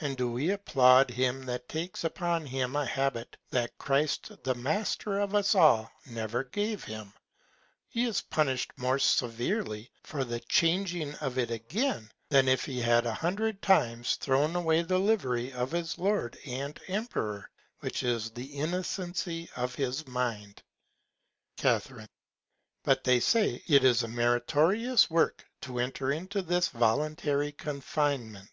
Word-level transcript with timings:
And 0.00 0.16
do 0.16 0.30
we 0.30 0.50
applaud 0.52 1.10
him 1.10 1.46
that 1.46 1.68
takes 1.68 2.04
upon 2.04 2.46
him 2.46 2.76
a 2.76 2.86
Habit 2.86 3.36
that 3.50 3.76
Christ 3.78 4.30
the 4.44 4.54
Master 4.54 5.18
of 5.18 5.34
us 5.34 5.56
all 5.56 5.90
never 6.06 6.44
gave 6.44 6.84
him? 6.84 7.12
He 7.88 8.04
is 8.04 8.20
punish'd 8.20 8.70
more 8.76 9.00
severely 9.00 9.90
for 10.04 10.22
the 10.22 10.38
changing 10.38 11.16
it 11.20 11.50
again, 11.50 12.12
than 12.28 12.46
if 12.46 12.64
he 12.64 12.80
had 12.80 13.06
a 13.06 13.14
hundred 13.14 13.60
Times 13.60 14.14
thrown 14.14 14.54
away 14.54 14.82
the 14.82 15.00
Livery 15.00 15.52
of 15.52 15.72
his 15.72 15.98
Lord 15.98 16.38
and 16.46 16.78
Emperor, 16.86 17.50
which 17.80 18.04
is 18.04 18.30
the 18.30 18.56
Innocency 18.56 19.50
of 19.56 19.74
his 19.74 20.06
Mind. 20.06 20.62
Ca. 21.56 21.80
But 22.84 23.02
they 23.02 23.18
say, 23.18 23.64
it 23.66 23.82
is 23.82 24.04
a 24.04 24.08
meritorious 24.08 25.10
Work 25.10 25.44
to 25.62 25.80
enter 25.80 26.12
into 26.12 26.40
this 26.40 26.68
voluntary 26.68 27.50
Confinement. 27.50 28.48